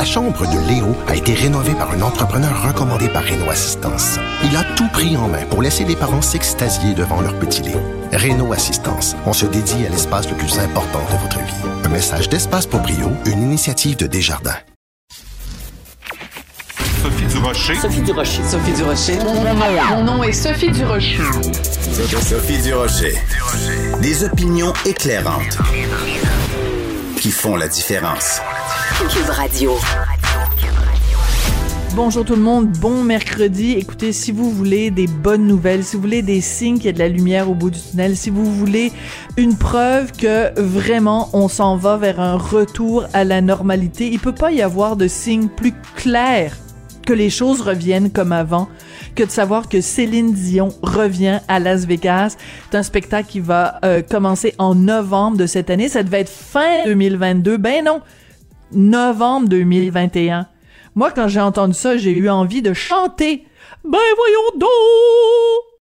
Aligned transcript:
La 0.00 0.06
chambre 0.06 0.46
de 0.46 0.66
Léo 0.66 0.96
a 1.08 1.14
été 1.14 1.34
rénovée 1.34 1.74
par 1.74 1.90
un 1.90 2.00
entrepreneur 2.00 2.66
recommandé 2.66 3.10
par 3.10 3.22
Renault 3.22 3.50
Assistance. 3.50 4.18
Il 4.42 4.56
a 4.56 4.64
tout 4.74 4.88
pris 4.88 5.14
en 5.18 5.28
main 5.28 5.44
pour 5.50 5.60
laisser 5.60 5.84
les 5.84 5.94
parents 5.94 6.22
s'extasier 6.22 6.94
devant 6.94 7.20
leur 7.20 7.38
petit 7.38 7.60
Léo. 7.60 7.78
Renault 8.10 8.54
Assistance, 8.54 9.14
on 9.26 9.34
se 9.34 9.44
dédie 9.44 9.84
à 9.84 9.90
l'espace 9.90 10.26
le 10.30 10.36
plus 10.38 10.58
important 10.58 11.00
de 11.12 11.18
votre 11.18 11.38
vie. 11.40 11.84
Un 11.84 11.90
message 11.90 12.30
d'Espace 12.30 12.64
pour 12.64 12.80
Brio, 12.80 13.10
une 13.26 13.42
initiative 13.42 13.98
de 13.98 14.06
Desjardins. 14.06 14.56
Sophie 17.02 17.26
Durocher. 17.26 17.74
Sophie 17.74 18.00
Durocher. 18.00 18.42
Sophie 18.48 18.72
Durocher. 18.72 19.18
Mon 19.90 20.02
nom 20.02 20.22
est 20.22 20.32
Sophie 20.32 20.70
Durocher. 20.70 21.18
Sophie 22.22 22.62
Durocher. 22.62 23.18
Des 24.00 24.24
opinions 24.24 24.72
éclairantes 24.86 25.58
qui 27.20 27.30
font 27.30 27.56
la 27.56 27.68
différence. 27.68 28.40
Cube 29.08 29.30
Radio. 29.30 29.72
Bonjour 31.94 32.22
tout 32.22 32.34
le 32.34 32.42
monde, 32.42 32.68
bon 32.68 33.02
mercredi. 33.02 33.72
Écoutez, 33.72 34.12
si 34.12 34.30
vous 34.30 34.50
voulez 34.50 34.90
des 34.90 35.06
bonnes 35.06 35.46
nouvelles, 35.46 35.84
si 35.84 35.96
vous 35.96 36.02
voulez 36.02 36.20
des 36.20 36.42
signes 36.42 36.76
qu'il 36.76 36.86
y 36.86 36.88
a 36.90 36.92
de 36.92 36.98
la 36.98 37.08
lumière 37.08 37.48
au 37.48 37.54
bout 37.54 37.70
du 37.70 37.80
tunnel, 37.80 38.14
si 38.14 38.28
vous 38.28 38.44
voulez 38.44 38.92
une 39.38 39.56
preuve 39.56 40.12
que 40.12 40.52
vraiment 40.60 41.30
on 41.32 41.48
s'en 41.48 41.76
va 41.76 41.96
vers 41.96 42.20
un 42.20 42.36
retour 42.36 43.06
à 43.14 43.24
la 43.24 43.40
normalité, 43.40 44.08
il 44.10 44.18
peut 44.18 44.34
pas 44.34 44.52
y 44.52 44.60
avoir 44.60 44.96
de 44.96 45.08
signe 45.08 45.48
plus 45.48 45.72
clair 45.96 46.54
que 47.06 47.14
les 47.14 47.30
choses 47.30 47.62
reviennent 47.62 48.10
comme 48.10 48.32
avant, 48.32 48.68
que 49.14 49.24
de 49.24 49.30
savoir 49.30 49.68
que 49.68 49.80
Céline 49.80 50.34
Dion 50.34 50.68
revient 50.82 51.40
à 51.48 51.58
Las 51.58 51.86
Vegas. 51.86 52.36
C'est 52.70 52.76
un 52.76 52.82
spectacle 52.82 53.28
qui 53.28 53.40
va 53.40 53.80
euh, 53.82 54.02
commencer 54.02 54.54
en 54.58 54.74
novembre 54.74 55.38
de 55.38 55.46
cette 55.46 55.70
année. 55.70 55.88
Ça 55.88 56.02
devait 56.02 56.20
être 56.20 56.28
fin 56.28 56.84
2022. 56.84 57.56
Ben 57.56 57.84
non, 57.84 58.02
novembre 58.72 59.48
2021. 59.48 60.46
Moi, 60.94 61.10
quand 61.12 61.28
j'ai 61.28 61.40
entendu 61.40 61.74
ça, 61.74 61.96
j'ai 61.96 62.12
eu 62.12 62.28
envie 62.28 62.62
de 62.62 62.72
chanter. 62.72 63.44
Ben 63.84 63.98
voyons 64.16 64.58
donc! 64.58 65.69